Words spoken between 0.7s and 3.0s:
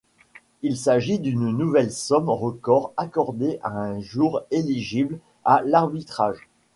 s'agit d'une nouvelle somme record